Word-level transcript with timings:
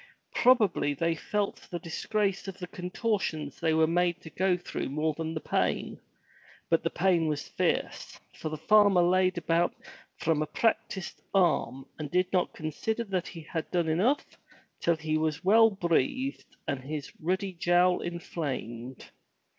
Probably 0.33 0.95
they 0.95 1.13
felt 1.13 1.67
the 1.69 1.77
disgrace 1.77 2.47
of 2.47 2.57
the 2.57 2.65
contortions 2.65 3.59
they 3.59 3.71
were 3.75 3.85
made 3.85 4.19
to 4.21 4.31
go 4.31 4.57
through 4.57 4.89
more 4.89 5.13
than 5.13 5.35
the 5.35 5.39
pain, 5.39 6.01
but 6.71 6.81
the 6.81 6.89
pain 6.89 7.27
was 7.27 7.47
fierce, 7.47 8.19
for 8.33 8.49
the 8.49 8.57
farmer 8.57 9.03
laid 9.03 9.37
about 9.37 9.75
from 10.17 10.41
a 10.41 10.47
practiced 10.47 11.21
arm 11.35 11.85
and 11.99 12.09
did 12.09 12.33
not 12.33 12.51
con 12.51 12.71
sider 12.71 13.03
that 13.03 13.27
he 13.27 13.41
had 13.41 13.69
done 13.69 13.87
enough 13.89 14.25
till 14.79 14.95
he 14.95 15.19
was 15.19 15.43
well 15.45 15.69
breathed 15.69 16.55
and 16.67 16.79
his 16.83 17.11
ruddy 17.21 17.53
jowl 17.53 18.01
inflamed. 18.01 19.11